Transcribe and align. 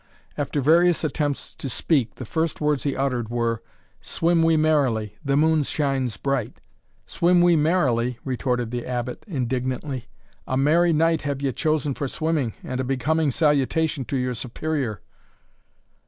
After 0.35 0.61
various 0.61 1.03
attempts 1.03 1.53
to 1.53 1.69
speak, 1.69 2.15
the 2.15 2.25
first 2.25 2.59
words 2.59 2.81
he 2.81 2.95
uttered 2.95 3.29
were, 3.29 3.61
"Swim 4.01 4.41
we 4.41 4.57
merrily 4.57 5.15
the 5.23 5.37
moon 5.37 5.61
shines 5.61 6.17
bright." 6.17 6.59
"Swim 7.05 7.39
we 7.39 7.55
merrily!" 7.55 8.17
retorted 8.25 8.71
the 8.71 8.87
Abbot, 8.87 9.23
indignantly; 9.27 10.07
"a 10.47 10.57
merry 10.57 10.91
night 10.91 11.21
have 11.21 11.43
ye 11.43 11.51
chosen 11.51 11.93
for 11.93 12.07
swimming, 12.07 12.55
and 12.63 12.79
a 12.79 12.83
becoming 12.83 13.29
salutation 13.29 14.03
to 14.05 14.17
your 14.17 14.33
Superior!" 14.33 15.01